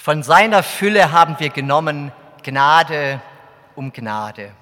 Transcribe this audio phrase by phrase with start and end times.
[0.00, 2.12] Von seiner Fülle haben wir genommen
[2.44, 3.20] Gnade
[3.74, 4.54] um Gnade.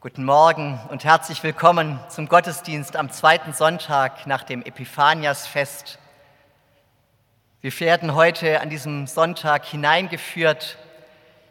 [0.00, 5.98] Guten Morgen und herzlich willkommen zum Gottesdienst am zweiten Sonntag nach dem Epiphaniasfest.
[7.60, 10.78] Wir werden heute an diesem Sonntag hineingeführt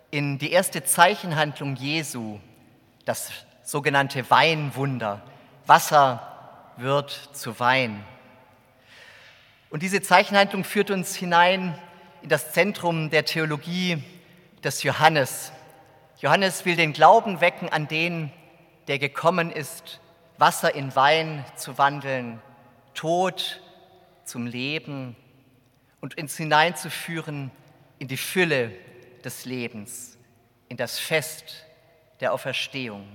[0.10, 2.40] in die erste Zeichenhandlung Jesu,
[3.06, 3.31] das
[3.62, 5.22] sogenannte Weinwunder.
[5.68, 8.04] Wasser wird zu Wein.
[9.69, 11.78] Und diese Zeichenhandlung führt uns hinein
[12.21, 14.04] in das Zentrum der Theologie
[14.63, 15.51] des Johannes.
[16.19, 18.31] Johannes will den Glauben wecken an den,
[18.88, 20.00] der gekommen ist,
[20.38, 22.42] Wasser in Wein zu wandeln,
[22.94, 23.62] Tod
[24.25, 25.16] zum Leben
[26.01, 27.51] und uns hineinzuführen
[28.00, 28.71] in die Fülle
[29.24, 30.18] des Lebens,
[30.68, 31.66] in das Fest
[32.19, 33.07] der Auferstehung.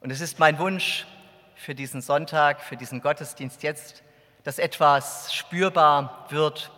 [0.00, 1.06] Und es ist mein Wunsch
[1.54, 4.02] für diesen Sonntag, für diesen Gottesdienst jetzt,
[4.44, 6.70] dass etwas spürbar wird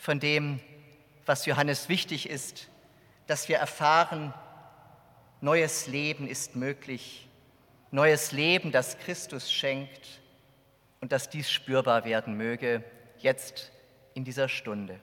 [0.00, 0.60] von dem,
[1.26, 2.68] was Johannes wichtig ist,
[3.26, 4.32] dass wir erfahren,
[5.42, 7.28] neues Leben ist möglich,
[7.90, 10.22] neues Leben, das Christus schenkt
[11.02, 12.82] und dass dies spürbar werden möge,
[13.18, 13.70] jetzt
[14.14, 14.98] in dieser Stunde.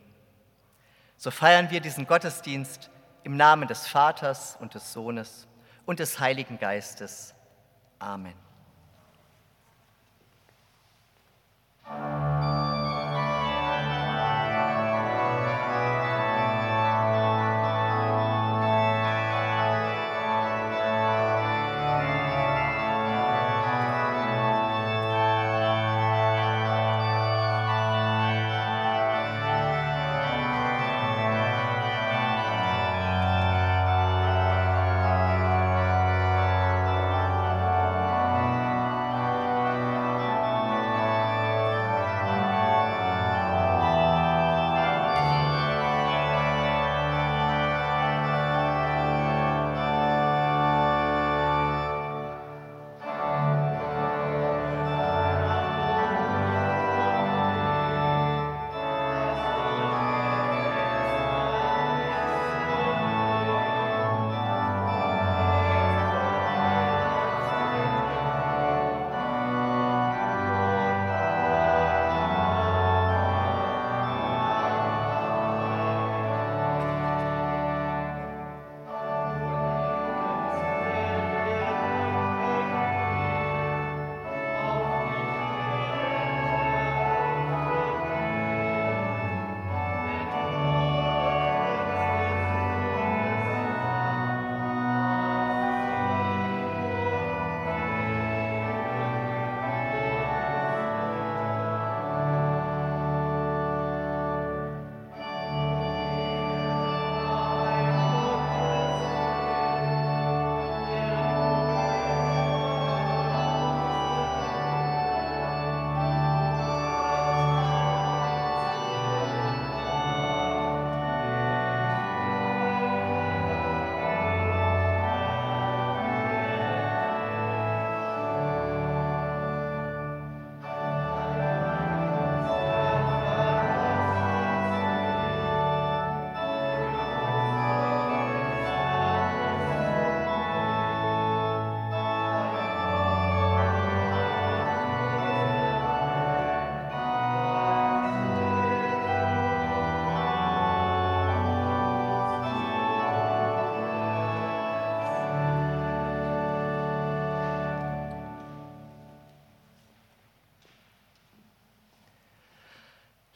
[1.15, 2.89] So feiern wir diesen Gottesdienst
[3.23, 5.47] im Namen des Vaters und des Sohnes
[5.85, 7.35] und des Heiligen Geistes.
[7.99, 8.33] Amen.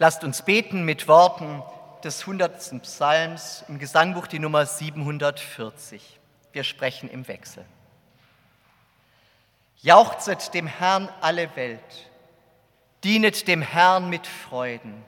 [0.01, 1.61] Lasst uns beten mit Worten
[2.03, 2.81] des 100.
[2.81, 6.19] Psalms im Gesangbuch die Nummer 740.
[6.53, 7.63] Wir sprechen im Wechsel.
[9.83, 12.09] Jauchzet dem Herrn alle Welt,
[13.03, 15.03] dienet dem Herrn mit Freuden.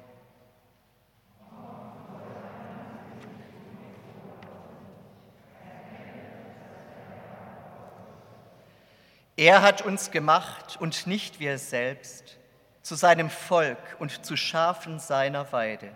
[9.38, 12.38] Er hat uns gemacht und nicht wir selbst
[12.84, 15.90] zu seinem Volk und zu Schafen seiner Weide.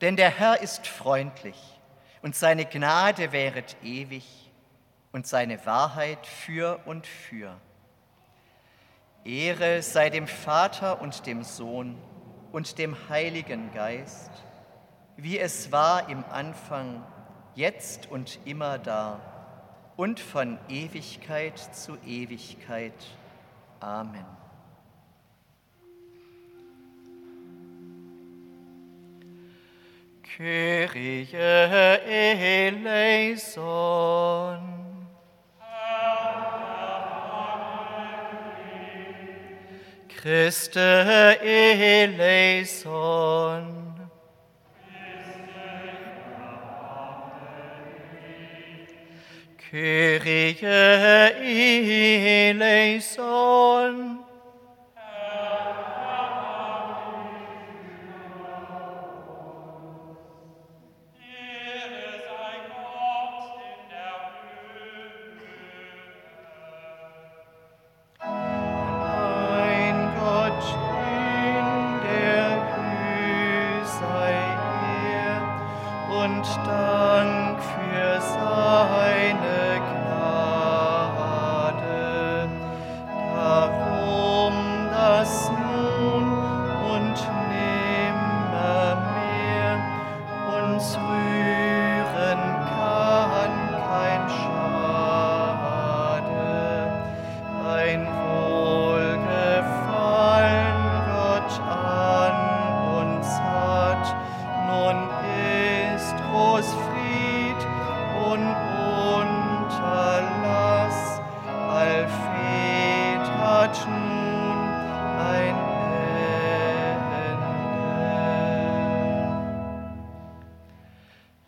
[0.00, 1.56] Denn der Herr ist freundlich
[2.22, 4.52] und seine Gnade währet ewig
[5.10, 7.60] und seine Wahrheit für und für.
[9.24, 12.00] Ehre sei dem Vater und dem Sohn
[12.52, 14.30] und dem Heiligen Geist,
[15.16, 17.04] wie es war im Anfang,
[17.54, 19.20] jetzt und immer da
[19.96, 22.94] und von Ewigkeit zu Ewigkeit.
[23.80, 24.24] Amen.
[30.22, 31.26] Kyrie
[33.26, 33.68] eleison.
[40.20, 40.76] Christe
[41.46, 42.58] eleison.
[49.56, 50.58] Kyrie
[52.50, 54.27] eleison.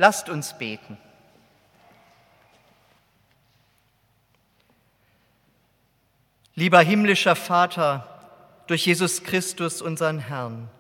[0.01, 0.97] Lasst uns beten.
[6.55, 8.09] Lieber himmlischer Vater,
[8.67, 10.71] durch Jesus Christus, unseren Herrn,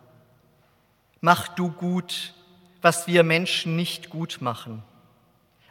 [1.20, 2.32] mach du gut,
[2.80, 4.82] was wir Menschen nicht gut machen.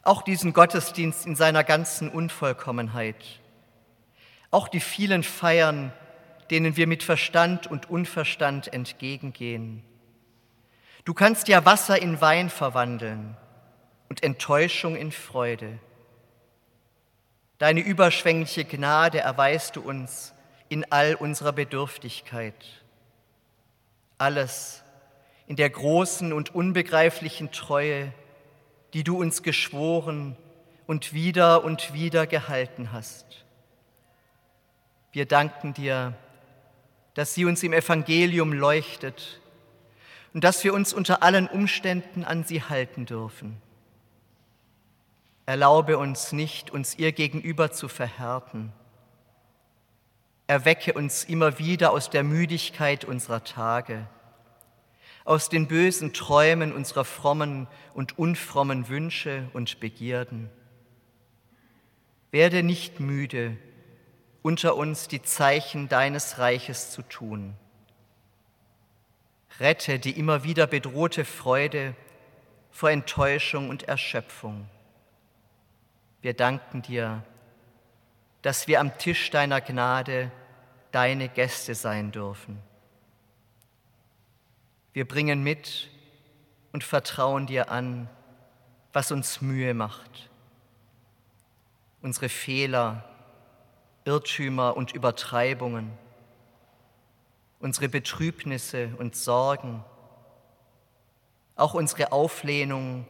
[0.04, 3.40] Auch diesen Gottesdienst in seiner ganzen Unvollkommenheit.
[4.52, 5.92] Auch die vielen Feiern,
[6.52, 9.84] denen wir mit Verstand und Unverstand entgegengehen.
[11.06, 13.38] Du kannst ja Wasser in Wein verwandeln
[14.10, 15.80] und Enttäuschung in Freude.
[17.58, 20.34] Deine überschwängliche Gnade erweist du uns
[20.68, 22.66] in all unserer Bedürftigkeit.
[24.18, 24.84] Alles
[25.48, 28.14] in der großen und unbegreiflichen Treue,
[28.94, 30.36] die du uns geschworen
[30.86, 33.46] und wieder und wieder gehalten hast.
[35.12, 36.14] Wir danken dir,
[37.14, 39.39] dass sie uns im Evangelium leuchtet
[40.34, 43.62] und dass wir uns unter allen Umständen an sie halten dürfen.
[45.46, 48.72] Erlaube uns nicht, uns ihr gegenüber zu verhärten.
[50.46, 54.08] Erwecke uns immer wieder aus der Müdigkeit unserer Tage,
[55.26, 60.50] aus den bösen Träumen unserer frommen und unfrommen Wünsche und Begierden.
[62.32, 63.58] Werde nicht müde,
[64.44, 67.56] unter uns die Zeichen deines Reiches zu tun.
[69.60, 71.96] Rette die immer wieder bedrohte Freude
[72.72, 74.70] vor Enttäuschung und Erschöpfung.
[76.22, 77.24] Wir danken dir,
[78.42, 80.32] dass wir am Tisch deiner Gnade
[80.92, 82.62] deine Gäste sein dürfen.
[84.94, 85.90] Wir bringen mit
[86.72, 88.10] und vertrauen dir an,
[88.94, 90.30] was uns Mühe macht.
[92.02, 93.04] Unsere Fehler,
[94.06, 95.92] Irrtümer und Übertreibungen
[97.60, 99.84] unsere Betrübnisse und Sorgen,
[101.56, 103.06] auch unsere Auflehnung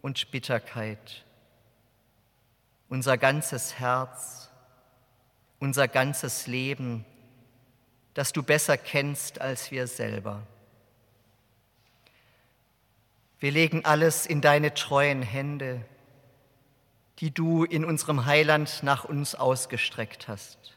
[0.00, 1.24] und Bitterkeit,
[2.88, 4.50] unser ganzes Herz,
[5.58, 7.04] unser ganzes Leben,
[8.14, 10.46] das du besser kennst als wir selber.
[13.40, 15.84] Wir legen alles in deine treuen Hände,
[17.18, 20.76] die du in unserem Heiland nach uns ausgestreckt hast.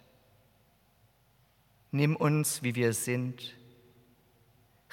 [1.95, 3.55] Nimm uns, wie wir sind,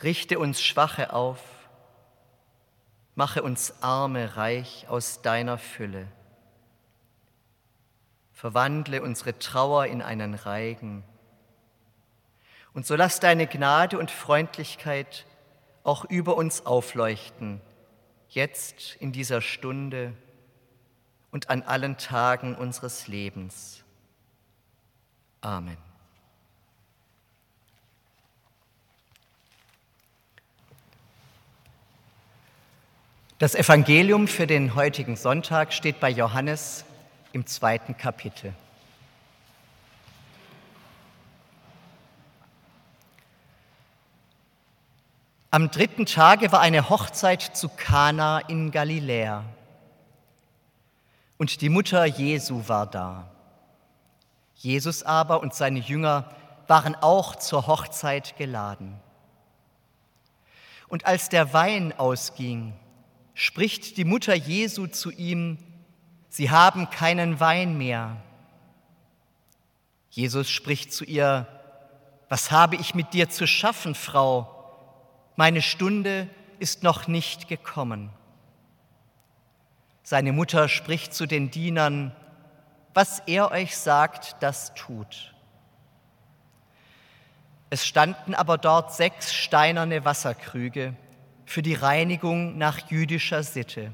[0.04, 1.40] richte uns Schwache auf,
[3.16, 6.06] mache uns Arme reich aus deiner Fülle.
[8.30, 11.02] Verwandle unsere Trauer in einen Reigen.
[12.72, 15.26] Und so lass deine Gnade und Freundlichkeit
[15.82, 17.60] auch über uns aufleuchten,
[18.28, 20.12] jetzt in dieser Stunde
[21.32, 23.82] und an allen Tagen unseres Lebens.
[25.40, 25.91] Amen.
[33.42, 36.84] Das Evangelium für den heutigen Sonntag steht bei Johannes
[37.32, 38.54] im zweiten Kapitel.
[45.50, 49.42] Am dritten Tage war eine Hochzeit zu Kana in Galiläa.
[51.36, 53.28] und die Mutter Jesu war da.
[54.54, 56.30] Jesus aber und seine Jünger
[56.68, 59.00] waren auch zur Hochzeit geladen.
[60.86, 62.74] Und als der Wein ausging,
[63.34, 65.58] spricht die Mutter Jesu zu ihm,
[66.28, 68.16] Sie haben keinen Wein mehr.
[70.08, 71.46] Jesus spricht zu ihr,
[72.28, 74.48] Was habe ich mit dir zu schaffen, Frau?
[75.36, 78.10] Meine Stunde ist noch nicht gekommen.
[80.02, 82.16] Seine Mutter spricht zu den Dienern,
[82.94, 85.34] Was er euch sagt, das tut.
[87.68, 90.94] Es standen aber dort sechs steinerne Wasserkrüge
[91.52, 93.92] für die Reinigung nach jüdischer Sitte.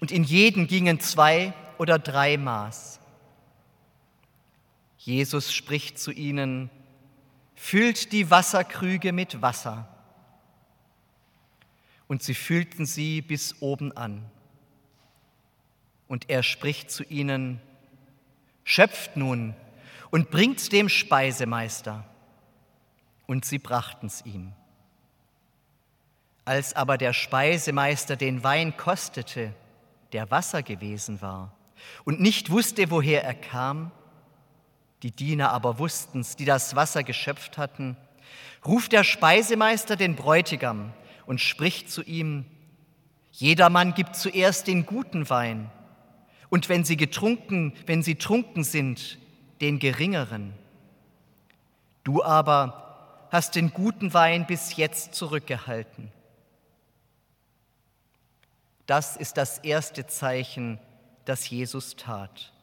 [0.00, 2.98] Und in jeden gingen zwei oder drei Maß.
[4.98, 6.68] Jesus spricht zu ihnen,
[7.54, 9.86] füllt die Wasserkrüge mit Wasser.
[12.08, 14.28] Und sie füllten sie bis oben an.
[16.08, 17.60] Und er spricht zu ihnen,
[18.64, 19.54] schöpft nun
[20.10, 22.04] und bringt dem Speisemeister
[23.28, 24.54] und sie brachten's ihm.
[26.48, 29.52] Als aber der Speisemeister den Wein kostete,
[30.14, 31.52] der Wasser gewesen war,
[32.06, 33.90] und nicht wusste, woher er kam,
[35.02, 37.98] die Diener aber wussten's, die das Wasser geschöpft hatten,
[38.64, 40.94] ruft der Speisemeister den Bräutigam
[41.26, 42.46] und spricht zu ihm,
[43.30, 45.70] Jedermann gibt zuerst den guten Wein,
[46.48, 49.18] und wenn sie getrunken, wenn sie trunken sind,
[49.60, 50.54] den geringeren.
[52.04, 56.10] Du aber hast den guten Wein bis jetzt zurückgehalten.
[58.88, 60.80] Das ist das erste Zeichen,
[61.26, 62.54] das Jesus tat.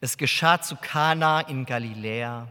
[0.00, 2.46] Es geschah zu Kana in Galiläa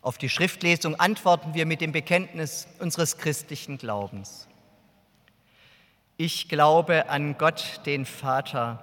[0.00, 4.48] Auf die Schriftlesung antworten wir mit dem Bekenntnis unseres christlichen Glaubens.
[6.16, 8.82] Ich glaube an Gott, den Vater,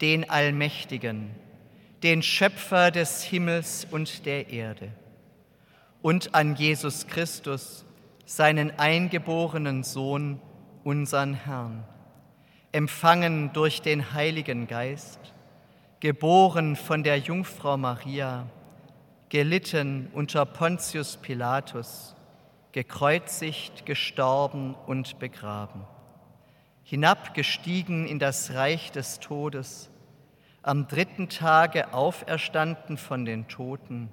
[0.00, 1.30] den Allmächtigen,
[2.02, 4.90] den Schöpfer des Himmels und der Erde,
[6.02, 7.84] und an Jesus Christus,
[8.26, 10.40] seinen eingeborenen Sohn,
[10.82, 11.84] unseren Herrn,
[12.78, 15.18] empfangen durch den Heiligen Geist,
[15.98, 18.46] geboren von der Jungfrau Maria,
[19.30, 22.14] gelitten unter Pontius Pilatus,
[22.70, 25.82] gekreuzigt, gestorben und begraben,
[26.84, 29.90] hinabgestiegen in das Reich des Todes,
[30.62, 34.08] am dritten Tage auferstanden von den Toten,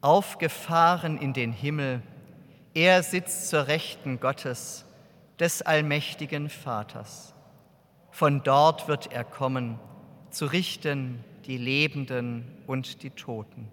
[0.00, 2.02] aufgefahren in den Himmel,
[2.74, 4.84] er sitzt zur Rechten Gottes,
[5.38, 7.33] des allmächtigen Vaters.
[8.14, 9.76] Von dort wird er kommen,
[10.30, 13.72] zu richten die Lebenden und die Toten.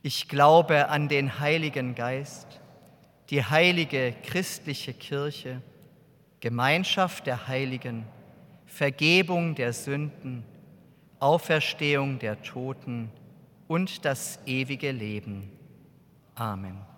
[0.00, 2.60] Ich glaube an den Heiligen Geist,
[3.30, 5.60] die heilige christliche Kirche,
[6.38, 8.04] Gemeinschaft der Heiligen,
[8.64, 10.44] Vergebung der Sünden,
[11.18, 13.10] Auferstehung der Toten
[13.66, 15.50] und das ewige Leben.
[16.36, 16.91] Amen.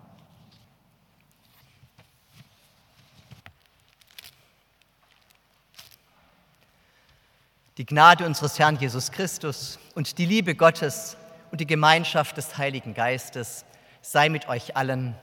[7.77, 11.17] Die Gnade unseres Herrn Jesus Christus und die Liebe Gottes
[11.51, 13.65] und die Gemeinschaft des Heiligen Geistes
[14.01, 15.13] sei mit euch allen.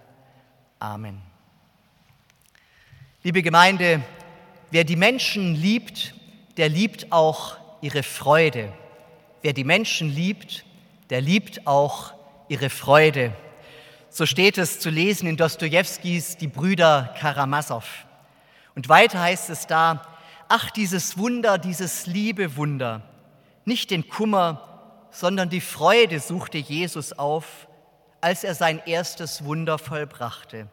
[0.79, 1.23] Amen.
[3.23, 4.03] Liebe Gemeinde,
[4.71, 6.12] wer die Menschen liebt,
[6.59, 8.71] der liebt auch ihre Freude.
[9.41, 10.67] Wer die Menschen liebt,
[11.09, 12.12] der liebt auch
[12.49, 13.33] ihre Freude.
[14.11, 17.85] So steht es zu lesen in Dostojewskis Die Brüder Karamasow.
[18.75, 20.12] Und weiter heißt es da,
[20.53, 23.01] ach dieses Wunder, dieses Liebewunder,
[23.65, 27.67] nicht den Kummer, sondern die Freude suchte Jesus auf,
[28.21, 30.69] als er sein erstes Wunder vollbrachte.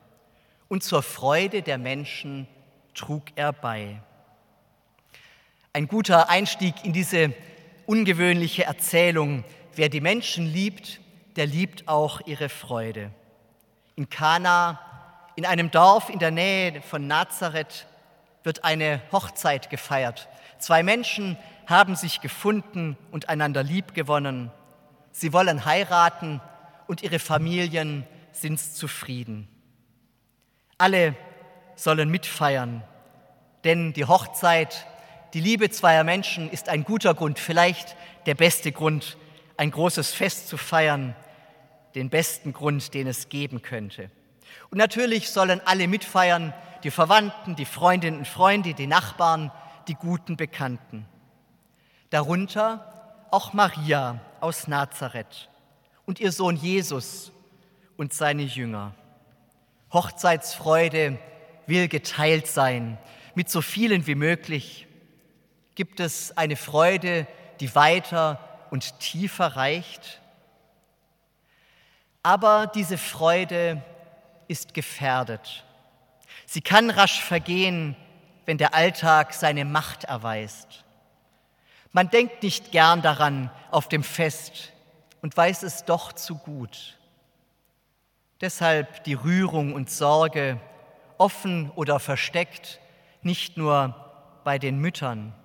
[0.68, 2.46] Und zur Freude der Menschen
[2.94, 4.02] trug er bei.
[5.72, 7.34] Ein guter Einstieg in diese
[7.86, 11.00] ungewöhnliche Erzählung wer die Menschen liebt,
[11.38, 13.12] der liebt auch ihre Freude.
[13.96, 14.78] In Kana,
[15.38, 17.88] in einem Dorf in der Nähe von Nazareth,
[18.44, 20.28] wird eine Hochzeit gefeiert.
[20.60, 24.52] Zwei Menschen haben sich gefunden und einander liebgewonnen.
[25.12, 26.42] Sie wollen heiraten
[26.88, 29.48] und ihre Familien sind zufrieden.
[30.78, 31.16] Alle
[31.76, 32.84] sollen mitfeiern,
[33.64, 34.86] denn die Hochzeit,
[35.34, 39.18] die Liebe zweier Menschen ist ein guter Grund, vielleicht der beste Grund,
[39.58, 41.16] ein großes Fest zu feiern,
[41.96, 44.10] den besten Grund, den es geben könnte.
[44.72, 49.52] Und natürlich sollen alle mitfeiern, die Verwandten, die Freundinnen und Freunde, die Nachbarn,
[49.88, 51.06] die guten Bekannten.
[52.10, 55.50] Darunter auch Maria aus Nazareth
[56.06, 57.32] und ihr Sohn Jesus
[57.98, 58.94] und seine Jünger.
[59.94, 61.20] Hochzeitsfreude
[61.68, 62.98] will geteilt sein
[63.36, 64.88] mit so vielen wie möglich.
[65.76, 67.28] Gibt es eine Freude,
[67.60, 68.40] die weiter
[68.72, 70.22] und tiefer reicht?
[72.24, 73.82] Aber diese Freude
[74.48, 75.64] ist gefährdet.
[76.52, 77.96] Sie kann rasch vergehen,
[78.48, 80.84] wenn der Alltag seine Macht erweist.
[81.92, 84.74] Man denkt nicht gern daran auf dem Fest
[85.22, 86.98] und weiß es doch zu gut.
[88.42, 90.60] Deshalb die Rührung und Sorge,
[91.20, 92.80] offen oder versteckt,
[93.22, 93.94] nicht nur
[94.44, 95.36] bei den Müttern.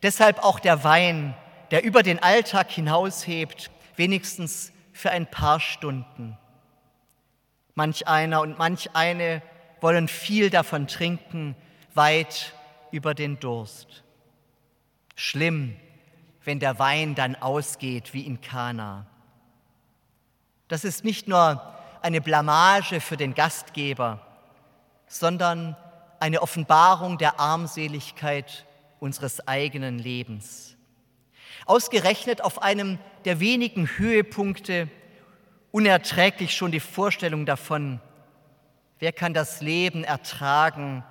[0.00, 1.34] Deshalb auch der Wein,
[1.72, 6.38] der über den Alltag hinaushebt, wenigstens für ein paar Stunden.
[7.74, 9.42] Manch einer und manch eine
[9.80, 11.56] wollen viel davon trinken,
[11.94, 12.54] weit
[12.90, 14.04] über den Durst.
[15.14, 15.76] Schlimm,
[16.44, 19.06] wenn der Wein dann ausgeht wie in Kana.
[20.68, 21.62] Das ist nicht nur
[22.02, 24.24] eine Blamage für den Gastgeber,
[25.06, 25.76] sondern
[26.20, 28.64] eine Offenbarung der Armseligkeit
[29.00, 30.76] unseres eigenen Lebens.
[31.66, 34.88] Ausgerechnet auf einem der wenigen Höhepunkte
[35.72, 38.00] unerträglich schon die Vorstellung davon,
[39.00, 41.02] Wer kann das Leben ertragen,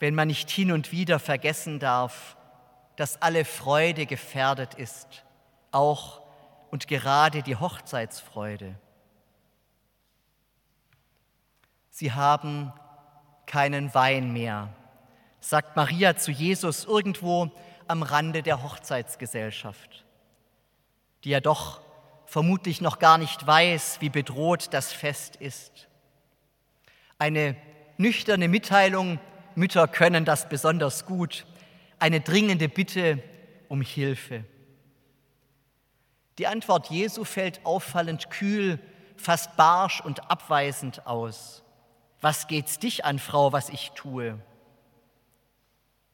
[0.00, 2.36] wenn man nicht hin und wieder vergessen darf,
[2.96, 5.24] dass alle Freude gefährdet ist,
[5.70, 6.22] auch
[6.72, 8.74] und gerade die Hochzeitsfreude?
[11.90, 12.72] Sie haben
[13.46, 14.70] keinen Wein mehr,
[15.38, 17.52] sagt Maria zu Jesus irgendwo
[17.86, 20.04] am Rande der Hochzeitsgesellschaft,
[21.22, 21.80] die ja doch
[22.26, 25.89] vermutlich noch gar nicht weiß, wie bedroht das Fest ist.
[27.20, 27.54] Eine
[27.98, 29.20] nüchterne Mitteilung,
[29.54, 31.44] Mütter können das besonders gut,
[31.98, 33.22] eine dringende Bitte
[33.68, 34.44] um Hilfe.
[36.38, 38.78] Die Antwort Jesu fällt auffallend kühl,
[39.16, 41.62] fast barsch und abweisend aus.
[42.22, 44.38] Was geht's dich an, Frau, was ich tue?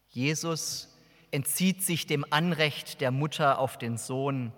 [0.08, 0.92] Jesus
[1.30, 4.52] entzieht sich dem Anrecht der Mutter auf den Sohn,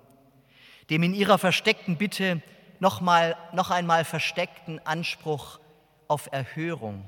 [0.89, 2.41] dem in ihrer versteckten Bitte
[2.81, 5.61] noch, mal, noch einmal versteckten Anspruch
[6.09, 7.05] auf Erhörung.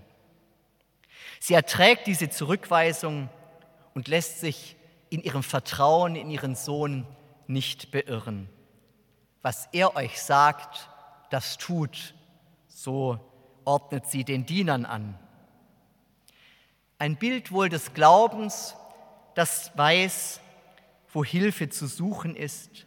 [1.41, 3.29] Sie erträgt diese Zurückweisung
[3.95, 4.77] und lässt sich
[5.09, 7.07] in ihrem Vertrauen in ihren Sohn
[7.47, 8.49] nicht beirren.
[9.43, 10.89] Was er euch sagt,
[11.31, 12.15] das tut,
[12.69, 13.19] so
[13.65, 15.19] ordnet sie den Dienern an.
[16.99, 18.77] Ein Bild wohl des Glaubens,
[19.35, 20.41] das weiß,
[21.13, 22.87] wo Hilfe zu suchen ist,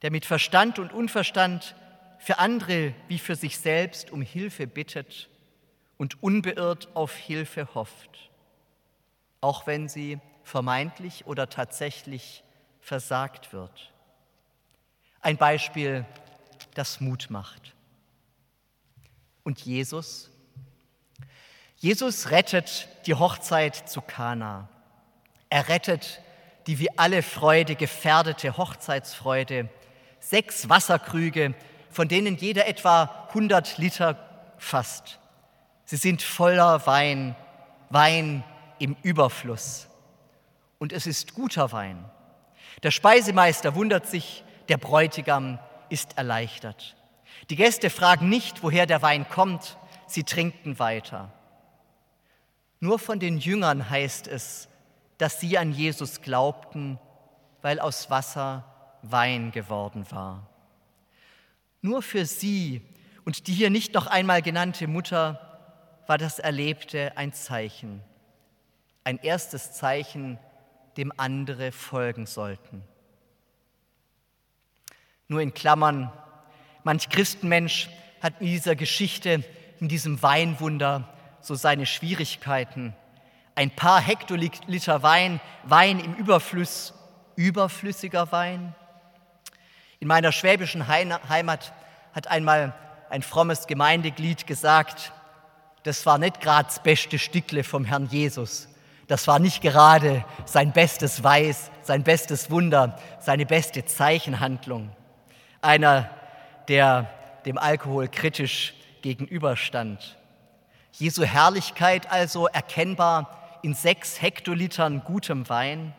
[0.00, 1.76] der mit Verstand und Unverstand
[2.22, 5.28] für andere wie für sich selbst um Hilfe bittet
[5.98, 8.30] und unbeirrt auf Hilfe hofft,
[9.40, 12.44] auch wenn sie vermeintlich oder tatsächlich
[12.80, 13.92] versagt wird.
[15.20, 16.06] Ein Beispiel,
[16.74, 17.74] das Mut macht.
[19.42, 20.30] Und Jesus?
[21.76, 24.68] Jesus rettet die Hochzeit zu Kana.
[25.50, 26.20] Er rettet
[26.68, 29.68] die wie alle Freude gefährdete Hochzeitsfreude.
[30.20, 31.56] Sechs Wasserkrüge
[31.92, 34.16] von denen jeder etwa 100 Liter
[34.58, 35.20] fasst.
[35.84, 37.36] Sie sind voller Wein,
[37.90, 38.42] Wein
[38.78, 39.88] im Überfluss.
[40.78, 42.04] Und es ist guter Wein.
[42.82, 46.96] Der Speisemeister wundert sich, der Bräutigam ist erleichtert.
[47.50, 49.76] Die Gäste fragen nicht, woher der Wein kommt,
[50.06, 51.30] sie trinken weiter.
[52.80, 54.68] Nur von den Jüngern heißt es,
[55.18, 56.98] dass sie an Jesus glaubten,
[57.60, 58.64] weil aus Wasser
[59.02, 60.48] Wein geworden war.
[61.82, 62.80] Nur für sie
[63.24, 65.52] und die hier nicht noch einmal genannte Mutter
[66.06, 68.02] war das Erlebte ein Zeichen,
[69.04, 70.38] ein erstes Zeichen,
[70.96, 72.82] dem andere folgen sollten.
[75.26, 76.12] Nur in Klammern,
[76.84, 77.88] manch Christenmensch
[78.20, 79.42] hat in dieser Geschichte,
[79.80, 81.08] in diesem Weinwunder
[81.40, 82.94] so seine Schwierigkeiten.
[83.54, 86.94] Ein paar Hektoliter Wein, Wein im Überfluss,
[87.34, 88.74] überflüssiger Wein.
[90.02, 91.72] In meiner schwäbischen Heimat
[92.12, 92.74] hat einmal
[93.08, 95.12] ein frommes Gemeindeglied gesagt,
[95.84, 98.66] das war nicht gerade das beste Stückle vom Herrn Jesus.
[99.06, 104.90] Das war nicht gerade sein bestes Weiß, sein bestes Wunder, seine beste Zeichenhandlung.
[105.60, 106.10] Einer,
[106.66, 107.08] der
[107.46, 110.18] dem Alkohol kritisch gegenüberstand.
[110.90, 115.94] Jesu Herrlichkeit also erkennbar in sechs Hektolitern gutem Wein.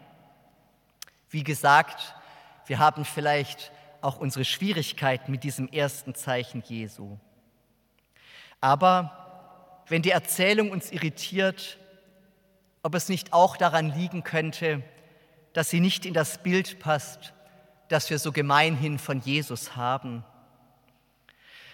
[1.30, 2.16] Wie gesagt,
[2.66, 3.72] wir haben vielleicht
[4.04, 7.18] auch unsere Schwierigkeiten mit diesem ersten Zeichen Jesu.
[8.62, 11.78] Aber wenn die Erzählung uns irritiert,
[12.82, 14.84] ob es nicht auch daran liegen könnte,
[15.54, 17.34] dass sie nicht in das Bild passt,
[17.88, 20.24] das wir so gemeinhin von Jesus haben.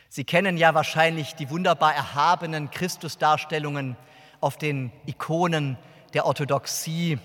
[0.09, 3.95] Sie kennen ja wahrscheinlich die wunderbar erhabenen Christusdarstellungen
[4.41, 5.77] auf den Ikonen
[6.13, 7.19] der Orthodoxie.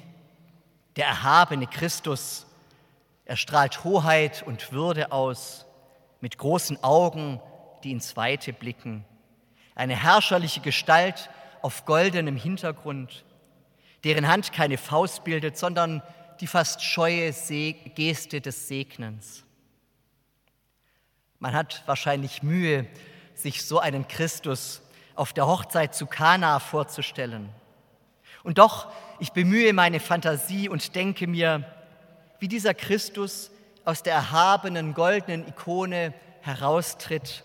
[0.96, 2.46] Der erhabene Christus
[3.24, 5.66] er strahlt Hoheit und Würde aus,
[6.20, 7.40] mit großen Augen,
[7.82, 9.04] die ins Weite blicken.
[9.74, 11.30] Eine herrscherliche Gestalt
[11.62, 13.24] auf goldenem Hintergrund,
[14.04, 16.02] deren Hand keine Faust bildet, sondern
[16.40, 17.32] die fast scheue
[17.94, 19.44] Geste des Segnens.
[21.38, 22.86] Man hat wahrscheinlich Mühe,
[23.34, 24.82] sich so einen Christus
[25.14, 27.50] auf der Hochzeit zu Kana vorzustellen.
[28.42, 31.73] Und doch, ich bemühe meine Fantasie und denke mir,
[32.44, 33.50] wie dieser Christus
[33.86, 37.42] aus der erhabenen goldenen Ikone heraustritt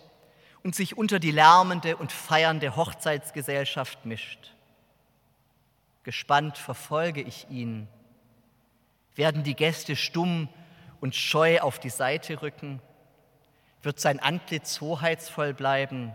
[0.62, 4.52] und sich unter die lärmende und feiernde Hochzeitsgesellschaft mischt.
[6.04, 7.88] Gespannt verfolge ich ihn.
[9.16, 10.50] Werden die Gäste stumm
[11.00, 12.82] und scheu auf die Seite rücken?
[13.82, 16.14] Wird sein Antlitz hoheitsvoll bleiben?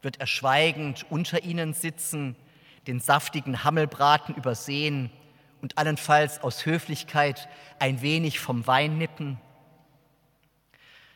[0.00, 2.36] Wird er schweigend unter ihnen sitzen,
[2.86, 5.10] den saftigen Hammelbraten übersehen
[5.60, 9.40] und allenfalls aus Höflichkeit ein wenig vom Wein nippen?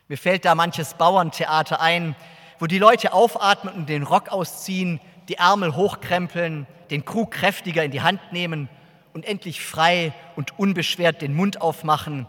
[0.09, 2.17] Mir fällt da manches Bauerntheater ein,
[2.59, 7.91] wo die Leute aufatmen und den Rock ausziehen, die Ärmel hochkrempeln, den Krug kräftiger in
[7.91, 8.69] die Hand nehmen
[9.15, 12.27] und endlich frei und unbeschwert den Mund aufmachen,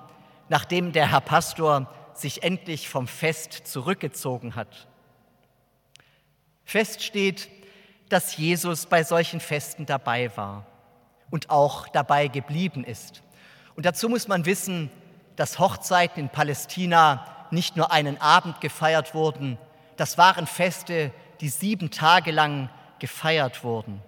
[0.49, 4.87] nachdem der Herr Pastor sich endlich vom Fest zurückgezogen hat.
[6.63, 7.49] Fest steht,
[8.09, 10.65] dass Jesus bei solchen Festen dabei war
[11.33, 13.23] und auch dabei geblieben ist.
[13.75, 14.91] Und dazu muss man wissen,
[15.35, 19.57] dass Hochzeiten in Palästina nicht nur einen Abend gefeiert wurden,
[19.97, 22.69] das waren Feste, die sieben Tage lang
[22.99, 23.99] gefeiert wurden.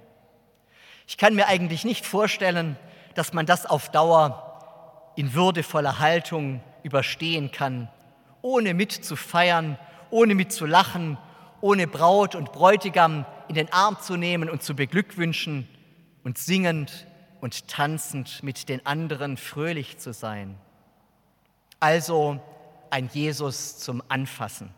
[1.08, 2.78] Ich kann mir eigentlich nicht vorstellen,
[3.16, 7.90] dass man das auf Dauer in würdevoller Haltung überstehen kann,
[8.44, 9.80] ohne mitzufeiern,
[10.12, 11.18] ohne mitzulachen,
[11.60, 15.68] ohne Braut und Bräutigam in den Arm zu nehmen und zu beglückwünschen
[16.24, 17.08] und singend
[17.46, 20.58] und tanzend mit den anderen fröhlich zu sein.
[21.80, 22.42] Also
[22.90, 24.74] ein Jesus zum Anfassen.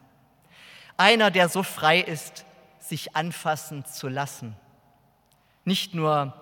[0.97, 2.43] Einer, der so frei ist,
[2.79, 4.53] sich anfassen zu lassen.
[5.63, 6.33] Nicht nur,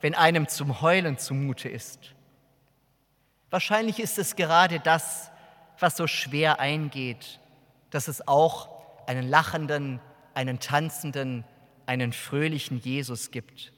[0.00, 2.14] wenn einem zum Heulen zumute ist.
[3.50, 5.30] Wahrscheinlich ist es gerade das,
[5.78, 7.38] was so schwer eingeht,
[7.90, 8.70] dass es auch
[9.06, 10.00] einen lachenden,
[10.32, 11.44] einen tanzenden,
[11.84, 13.74] einen fröhlichen Jesus gibt.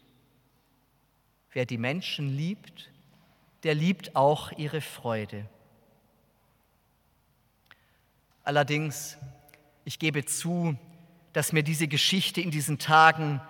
[1.53, 2.91] Wer die Menschen liebt,
[3.63, 5.47] der liebt auch ihre Freude.
[8.45, 9.19] Allerdings,
[9.85, 10.77] ich gebe zu,
[11.33, 13.41] dass mir diese Geschichte in diesen Tagen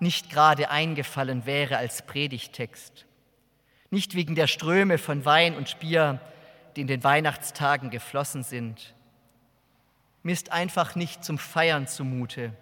[0.00, 3.06] nicht gerade eingefallen wäre als Predigtext.
[3.90, 6.20] Nicht wegen der Ströme von Wein und Bier,
[6.76, 8.94] die in den Weihnachtstagen geflossen sind.
[10.22, 12.52] Mir ist einfach nicht zum Feiern zumute.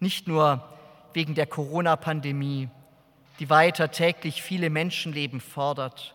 [0.00, 0.66] Nicht nur
[1.12, 2.68] wegen der Corona-Pandemie,
[3.38, 6.14] die weiter täglich viele Menschenleben fordert.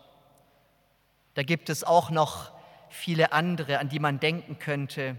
[1.34, 2.52] Da gibt es auch noch
[2.90, 5.16] viele andere, an die man denken könnte,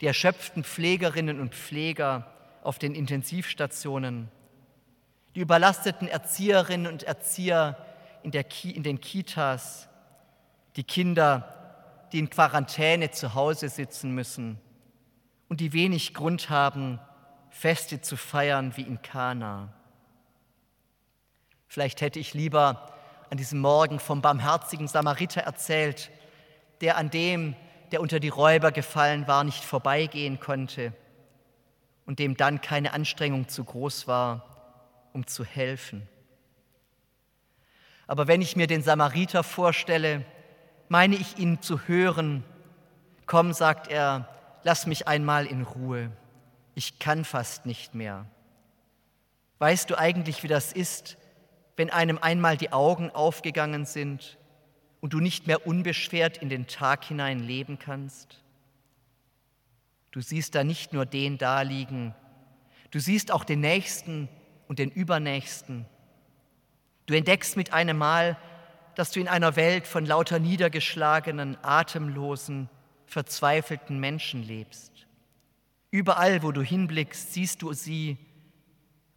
[0.00, 2.26] die erschöpften Pflegerinnen und Pfleger
[2.62, 4.28] auf den Intensivstationen,
[5.34, 7.76] die überlasteten Erzieherinnen und Erzieher
[8.22, 9.88] in, in den Kitas,
[10.76, 14.60] die Kinder, die in Quarantäne zu Hause sitzen müssen
[15.48, 16.98] und die wenig Grund haben,
[17.50, 19.72] Feste zu feiern wie in Kana.
[21.72, 22.92] Vielleicht hätte ich lieber
[23.30, 26.10] an diesem Morgen vom barmherzigen Samariter erzählt,
[26.82, 27.56] der an dem,
[27.92, 30.92] der unter die Räuber gefallen war, nicht vorbeigehen konnte
[32.04, 36.06] und dem dann keine Anstrengung zu groß war, um zu helfen.
[38.06, 40.26] Aber wenn ich mir den Samariter vorstelle,
[40.90, 42.44] meine ich ihn zu hören,
[43.24, 44.28] komm, sagt er,
[44.62, 46.12] lass mich einmal in Ruhe,
[46.74, 48.26] ich kann fast nicht mehr.
[49.58, 51.16] Weißt du eigentlich, wie das ist,
[51.76, 54.38] wenn einem einmal die Augen aufgegangen sind
[55.00, 58.42] und du nicht mehr unbeschwert in den Tag hinein leben kannst?
[60.10, 62.14] Du siehst da nicht nur den da liegen,
[62.90, 64.28] du siehst auch den Nächsten
[64.68, 65.86] und den Übernächsten.
[67.06, 68.36] Du entdeckst mit einem Mal,
[68.94, 72.68] dass du in einer Welt von lauter niedergeschlagenen, atemlosen,
[73.06, 75.06] verzweifelten Menschen lebst.
[75.90, 78.18] Überall, wo du hinblickst, siehst du sie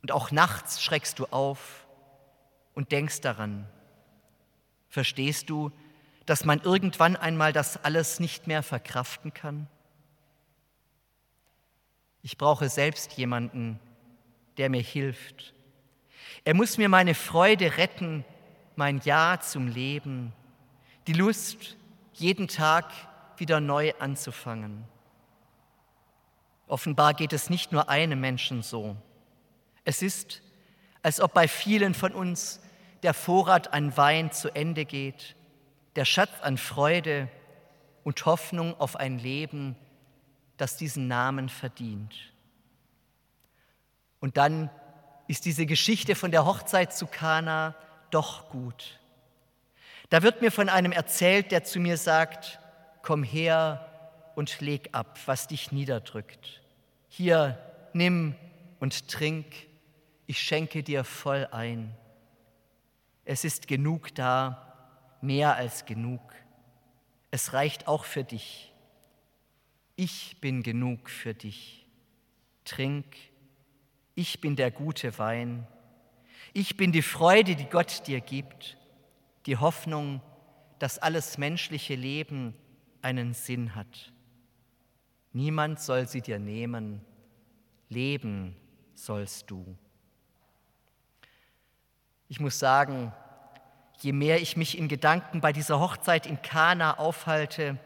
[0.01, 1.84] und auch nachts schreckst du auf
[2.75, 3.67] und denkst daran.
[4.89, 5.71] Verstehst du,
[6.25, 9.67] dass man irgendwann einmal das alles nicht mehr verkraften kann?
[12.21, 13.79] Ich brauche selbst jemanden,
[14.57, 15.53] der mir hilft.
[16.43, 18.25] Er muss mir meine Freude retten,
[18.75, 20.33] mein Ja zum Leben,
[21.07, 21.77] die Lust,
[22.13, 22.91] jeden Tag
[23.37, 24.85] wieder neu anzufangen.
[26.67, 28.95] Offenbar geht es nicht nur einem Menschen so.
[29.83, 30.41] Es ist,
[31.03, 32.59] als ob bei vielen von uns
[33.05, 35.35] der Vorrat an Wein zu Ende geht,
[35.95, 37.29] der Schatz an Freude
[38.03, 39.75] und Hoffnung auf ein Leben,
[40.57, 42.15] das diesen Namen verdient.
[44.19, 44.71] Und dann
[45.27, 47.75] ist diese Geschichte von der Hochzeit zu Kana
[48.09, 48.99] doch gut.
[50.09, 52.59] Da wird mir von einem erzählt, der zu mir sagt,
[53.03, 53.87] komm her
[54.33, 56.63] und leg ab, was dich niederdrückt.
[57.07, 57.59] Hier,
[57.93, 58.33] nimm
[58.79, 59.45] und trink,
[60.25, 61.95] ich schenke dir voll ein.
[63.25, 66.21] Es ist genug da, mehr als genug.
[67.31, 68.71] Es reicht auch für dich.
[69.95, 71.87] Ich bin genug für dich.
[72.65, 73.15] Trink,
[74.13, 75.67] ich bin der gute Wein.
[76.53, 78.77] Ich bin die Freude, die Gott dir gibt,
[79.45, 80.21] die Hoffnung,
[80.79, 82.53] dass alles menschliche Leben
[83.01, 84.13] einen Sinn hat.
[85.33, 87.01] Niemand soll sie dir nehmen,
[87.89, 88.55] leben
[88.93, 89.77] sollst du.
[92.35, 93.13] Ich muss sagen,
[94.01, 97.77] je mehr ich mich in Gedanken bei dieser Hochzeit in Kana aufhalte,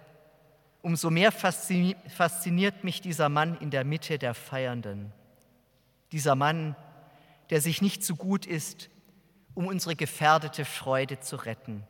[0.81, 5.11] umso mehr fasziniert mich dieser Mann in der Mitte der Feiernden.
[6.11, 6.75] Dieser Mann,
[7.51, 8.89] der sich nicht so gut ist,
[9.53, 11.83] um unsere gefährdete Freude zu retten.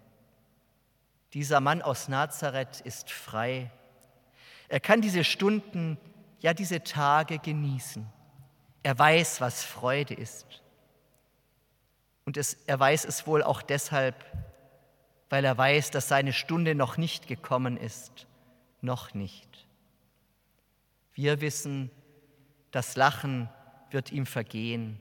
[1.31, 3.71] Dieser Mann aus Nazareth ist frei.
[4.67, 5.97] Er kann diese Stunden,
[6.41, 8.05] ja diese Tage genießen.
[8.83, 10.61] Er weiß, was Freude ist.
[12.29, 14.13] Und es, er weiß es wohl auch deshalb,
[15.31, 18.27] weil er weiß, dass seine Stunde noch nicht gekommen ist,
[18.81, 19.65] noch nicht.
[21.15, 21.89] Wir wissen,
[22.69, 23.49] das Lachen
[23.89, 24.99] wird ihm vergehen,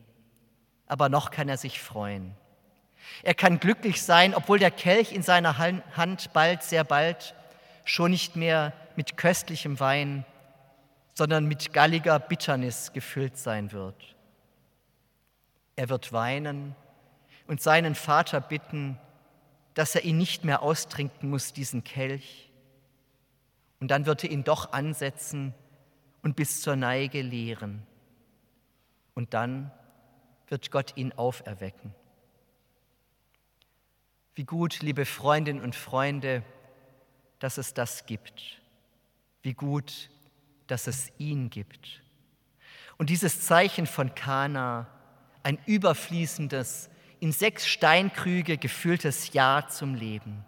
[0.87, 2.35] aber noch kann er sich freuen.
[3.23, 7.35] Er kann glücklich sein, obwohl der Kelch in seiner Hand bald, sehr bald,
[7.85, 10.25] schon nicht mehr mit köstlichem Wein,
[11.12, 14.17] sondern mit galliger Bitternis gefüllt sein wird.
[15.77, 16.75] Er wird weinen
[17.48, 18.98] und seinen Vater bitten,
[19.74, 22.52] dass er ihn nicht mehr austrinken muss, diesen Kelch.
[23.80, 25.54] Und dann wird er ihn doch ansetzen
[26.22, 27.82] und bis zur Neige lehren.
[29.14, 29.72] Und dann
[30.48, 31.94] wird Gott ihn auferwecken.
[34.34, 36.42] Wie gut, liebe Freundinnen und Freunde,
[37.38, 38.61] dass es das gibt.
[39.42, 40.11] Wie gut,
[40.66, 42.02] dass es ihn gibt.
[42.98, 44.87] Und dieses Zeichen von Kana,
[45.42, 46.90] ein überfließendes,
[47.21, 50.45] in sechs Steinkrüge gefülltes Jahr zum Leben.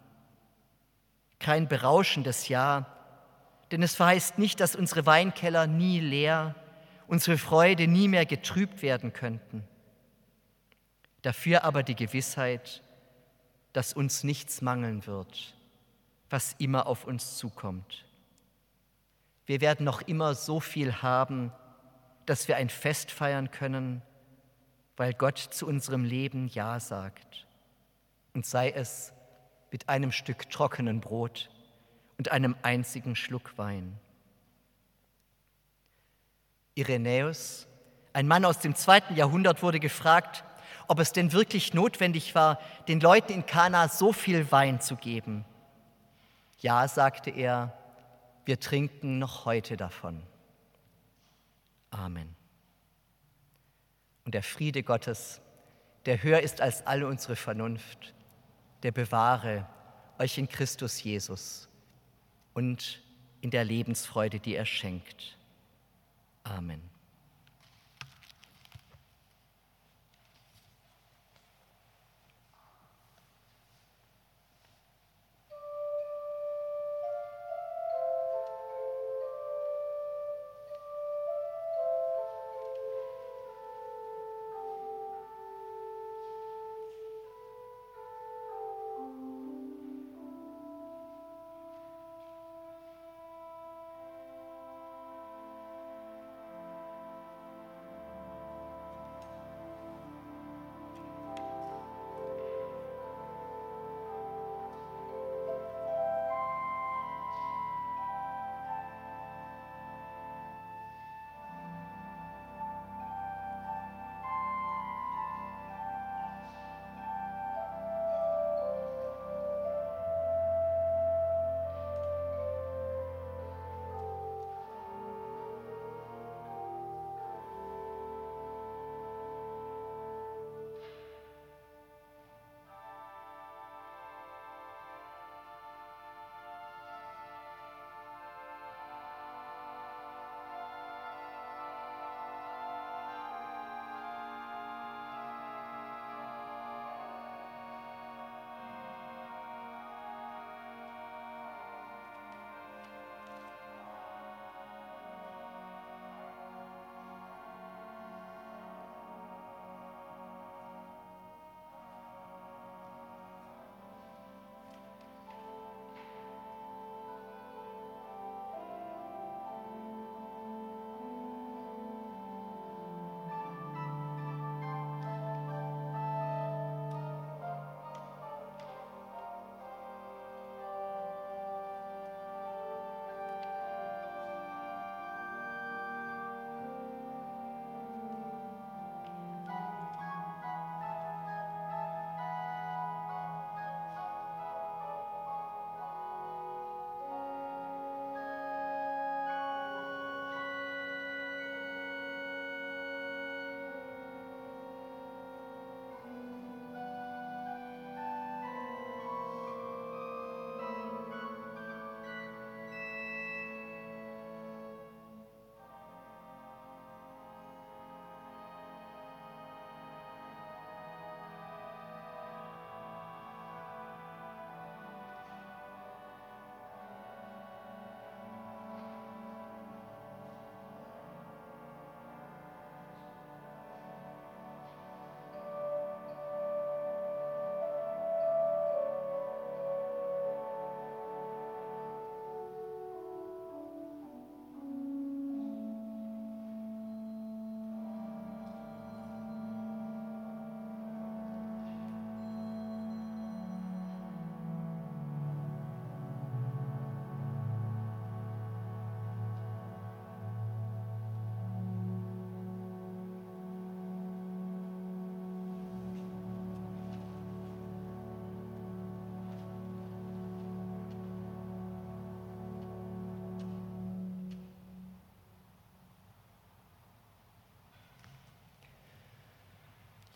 [1.39, 2.85] Kein berauschendes Jahr,
[3.71, 6.55] denn es verheißt nicht, dass unsere Weinkeller nie leer,
[7.07, 9.63] unsere Freude nie mehr getrübt werden könnten.
[11.21, 12.81] Dafür aber die Gewissheit,
[13.73, 15.55] dass uns nichts mangeln wird,
[16.29, 18.05] was immer auf uns zukommt.
[19.45, 21.51] Wir werden noch immer so viel haben,
[22.25, 24.01] dass wir ein Fest feiern können,
[25.01, 27.47] weil Gott zu unserem Leben Ja sagt.
[28.35, 29.11] Und sei es
[29.71, 31.49] mit einem Stück trockenen Brot
[32.19, 33.99] und einem einzigen Schluck Wein.
[36.75, 37.67] Irenäus,
[38.13, 40.43] ein Mann aus dem zweiten Jahrhundert, wurde gefragt,
[40.87, 45.45] ob es denn wirklich notwendig war, den Leuten in Kana so viel Wein zu geben.
[46.59, 47.75] Ja, sagte er,
[48.45, 50.21] wir trinken noch heute davon.
[51.89, 52.40] Amen.
[54.25, 55.41] Und der Friede Gottes,
[56.05, 58.13] der höher ist als alle unsere Vernunft,
[58.83, 59.67] der bewahre
[60.19, 61.67] euch in Christus Jesus
[62.53, 63.01] und
[63.41, 65.37] in der Lebensfreude, die er schenkt.
[66.43, 66.90] Amen.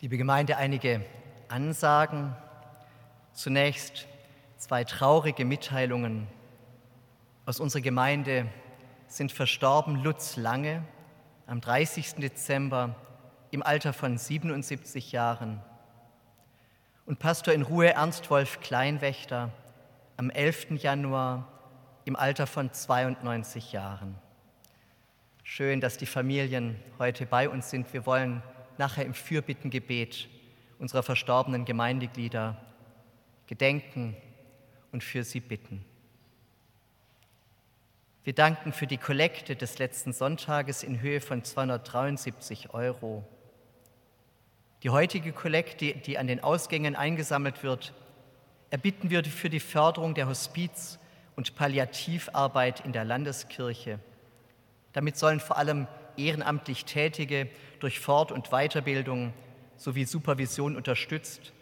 [0.06, 1.04] Liebe Gemeinde, einige
[1.48, 2.36] Ansagen.
[3.32, 4.06] Zunächst
[4.56, 6.28] zwei traurige Mitteilungen
[7.44, 8.46] aus unserer Gemeinde
[9.08, 10.84] sind verstorben Lutz Lange
[11.48, 12.14] am 30.
[12.20, 12.94] Dezember
[13.50, 15.60] im Alter von 77 Jahren
[17.04, 19.50] und Pastor in Ruhe Ernst Wolf Kleinwächter
[20.16, 20.80] am 11.
[20.80, 21.48] Januar
[22.04, 24.14] im Alter von 92 Jahren.
[25.42, 27.92] Schön, dass die Familien heute bei uns sind.
[27.92, 28.40] Wir wollen
[28.78, 30.28] nachher im Fürbittengebet
[30.78, 32.60] unserer verstorbenen Gemeindeglieder
[33.46, 34.16] gedenken
[34.92, 35.84] und für sie bitten.
[38.24, 43.24] Wir danken für die Kollekte des letzten Sonntages in Höhe von 273 Euro.
[44.82, 47.94] Die heutige Kollekte, die an den Ausgängen eingesammelt wird,
[48.70, 50.98] erbitten wir für die Förderung der Hospiz-
[51.36, 54.00] und Palliativarbeit in der Landeskirche.
[54.92, 55.86] Damit sollen vor allem
[56.18, 57.48] ehrenamtlich Tätige
[57.80, 59.32] durch Fort- und Weiterbildung
[59.76, 61.52] sowie Supervision unterstützt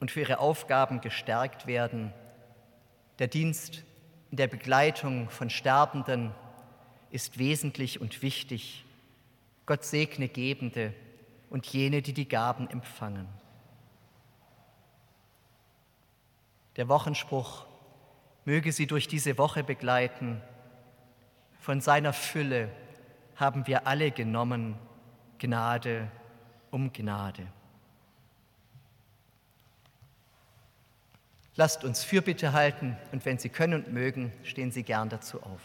[0.00, 2.12] und für ihre Aufgaben gestärkt werden.
[3.18, 3.84] Der Dienst
[4.30, 6.32] in der Begleitung von Sterbenden
[7.10, 8.84] ist wesentlich und wichtig.
[9.66, 10.94] Gott segne Gebende
[11.50, 13.28] und jene, die die Gaben empfangen.
[16.76, 17.66] Der Wochenspruch
[18.44, 20.40] möge sie durch diese Woche begleiten.
[21.60, 22.70] Von seiner Fülle
[23.38, 24.76] haben wir alle genommen,
[25.38, 26.10] Gnade
[26.70, 27.46] um Gnade.
[31.54, 35.60] Lasst uns Fürbitte halten und wenn Sie können und mögen, stehen Sie gern dazu auf.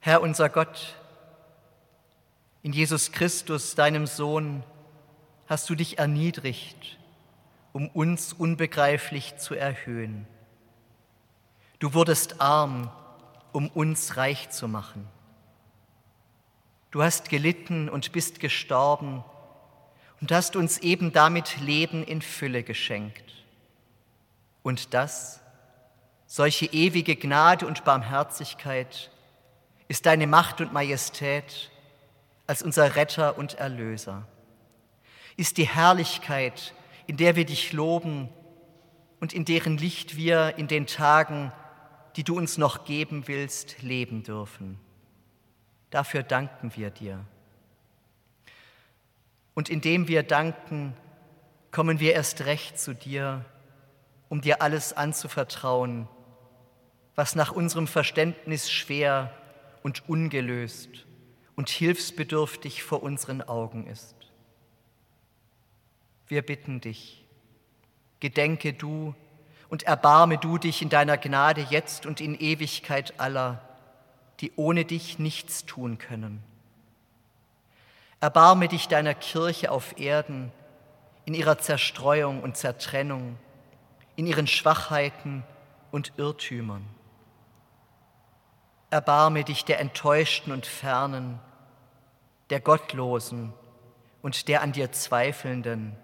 [0.00, 0.96] Herr unser Gott,
[2.62, 4.62] in Jesus Christus, deinem Sohn,
[5.46, 6.98] hast du dich erniedrigt,
[7.72, 10.26] um uns unbegreiflich zu erhöhen.
[11.78, 12.90] Du wurdest arm,
[13.52, 15.08] um uns reich zu machen.
[16.90, 19.24] Du hast gelitten und bist gestorben
[20.20, 23.44] und hast uns eben damit Leben in Fülle geschenkt.
[24.62, 25.40] Und das,
[26.26, 29.10] solche ewige Gnade und Barmherzigkeit,
[29.88, 31.70] ist deine Macht und Majestät
[32.46, 34.26] als unser Retter und Erlöser,
[35.36, 36.74] ist die Herrlichkeit,
[37.10, 38.28] in der wir dich loben
[39.18, 41.52] und in deren Licht wir in den Tagen,
[42.14, 44.78] die du uns noch geben willst, leben dürfen.
[45.90, 47.24] Dafür danken wir dir.
[49.54, 50.96] Und indem wir danken,
[51.72, 53.44] kommen wir erst recht zu dir,
[54.28, 56.06] um dir alles anzuvertrauen,
[57.16, 59.34] was nach unserem Verständnis schwer
[59.82, 61.06] und ungelöst
[61.56, 64.19] und hilfsbedürftig vor unseren Augen ist.
[66.30, 67.24] Wir bitten dich,
[68.20, 69.16] gedenke du
[69.68, 73.60] und erbarme du dich in deiner Gnade jetzt und in Ewigkeit aller,
[74.38, 76.40] die ohne dich nichts tun können.
[78.20, 80.52] Erbarme dich deiner Kirche auf Erden
[81.24, 83.36] in ihrer Zerstreuung und Zertrennung,
[84.14, 85.42] in ihren Schwachheiten
[85.90, 86.86] und Irrtümern.
[88.90, 91.40] Erbarme dich der Enttäuschten und Fernen,
[92.50, 93.52] der Gottlosen
[94.22, 95.96] und der an dir Zweifelnden,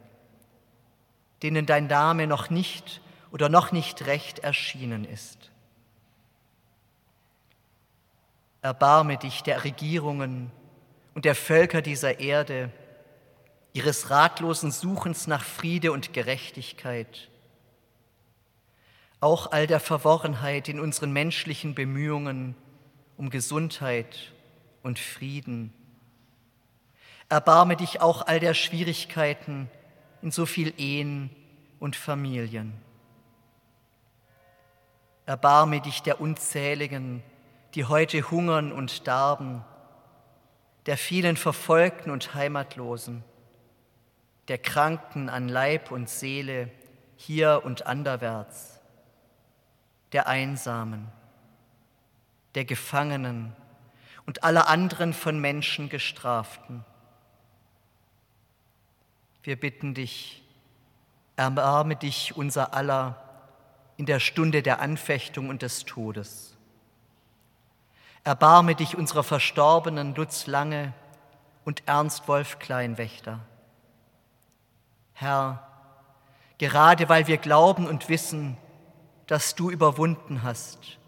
[1.43, 5.51] denen dein Name noch nicht oder noch nicht recht erschienen ist.
[8.63, 10.51] Erbarme dich der Regierungen
[11.15, 12.73] und der Völker dieser Erde,
[13.73, 17.29] ihres ratlosen Suchens nach Friede und Gerechtigkeit,
[19.21, 22.55] auch all der Verworrenheit in unseren menschlichen Bemühungen
[23.17, 24.33] um Gesundheit
[24.83, 25.73] und Frieden.
[27.29, 29.71] Erbarme dich auch all der Schwierigkeiten
[30.23, 31.31] in so viel Ehen
[31.79, 32.73] und Familien.
[35.27, 37.23] Erbarme dich der Unzähligen,
[37.75, 39.65] die heute hungern und darben,
[40.87, 43.25] der vielen Verfolgten und Heimatlosen,
[44.49, 46.71] der Kranken an Leib und Seele
[47.17, 48.81] hier und anderwärts,
[50.13, 51.09] der Einsamen,
[52.55, 53.55] der Gefangenen
[54.27, 56.85] und aller anderen von Menschen gestraften.
[59.47, 60.43] Wir bitten dich,
[61.37, 63.23] erbarme dich unser aller
[63.97, 66.57] in der Stunde der Anfechtung und des Todes.
[68.25, 70.93] Erbarme dich unserer Verstorbenen Lutz Lange
[71.65, 73.39] und Ernst Wolf Kleinwächter.
[75.13, 75.65] Herr,
[76.59, 78.57] gerade weil wir glauben und wissen,
[79.29, 80.99] dass du überwunden hast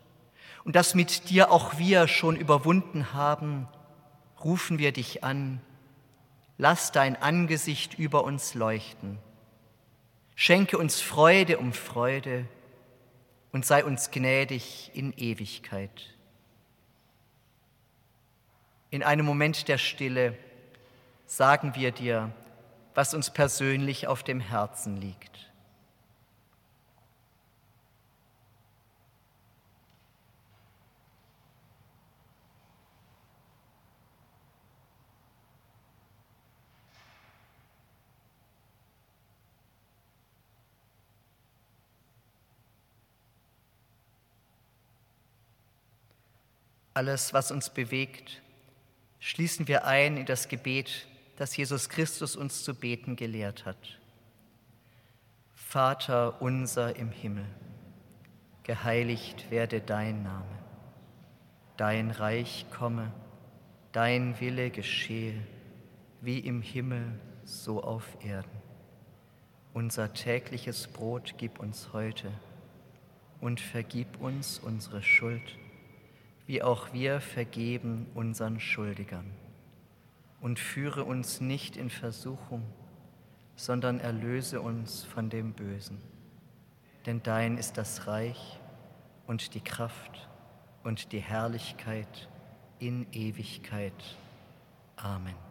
[0.62, 3.66] und dass mit dir auch wir schon überwunden haben,
[4.44, 5.60] rufen wir dich an,
[6.58, 9.18] lass dein Angesicht über uns leuchten.
[10.34, 12.46] Schenke uns Freude um Freude
[13.52, 16.14] und sei uns gnädig in Ewigkeit.
[18.90, 20.36] In einem Moment der Stille
[21.26, 22.32] sagen wir dir,
[22.94, 25.47] was uns persönlich auf dem Herzen liegt.
[46.98, 48.42] Alles, was uns bewegt,
[49.20, 54.00] schließen wir ein in das Gebet, das Jesus Christus uns zu beten gelehrt hat.
[55.54, 57.46] Vater unser im Himmel,
[58.64, 60.58] geheiligt werde dein Name,
[61.76, 63.12] dein Reich komme,
[63.92, 65.40] dein Wille geschehe,
[66.20, 68.60] wie im Himmel, so auf Erden.
[69.72, 72.32] Unser tägliches Brot gib uns heute
[73.40, 75.44] und vergib uns unsere Schuld
[76.48, 79.30] wie auch wir vergeben unseren Schuldigern.
[80.40, 82.62] Und führe uns nicht in Versuchung,
[83.54, 85.98] sondern erlöse uns von dem Bösen.
[87.04, 88.58] Denn dein ist das Reich
[89.26, 90.28] und die Kraft
[90.84, 92.28] und die Herrlichkeit
[92.78, 94.16] in Ewigkeit.
[94.96, 95.47] Amen.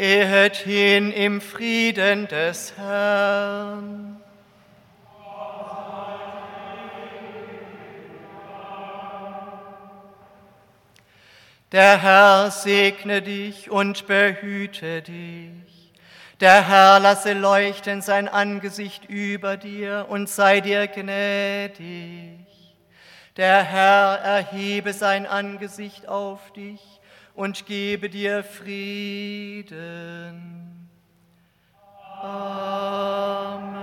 [0.00, 4.18] Gehet hin im Frieden des Herrn.
[11.70, 15.92] Der Herr segne dich und behüte dich.
[16.40, 22.38] Der Herr lasse leuchten sein Angesicht über dir und sei dir gnädig.
[23.36, 26.99] Der Herr erhebe sein Angesicht auf dich
[27.34, 29.70] und gebe dir Frieden.
[32.22, 33.80] Amen.